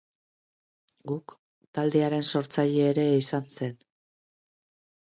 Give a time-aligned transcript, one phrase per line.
[1.11, 1.35] Guk
[1.79, 3.79] taldearen sortzaile ere izan zen.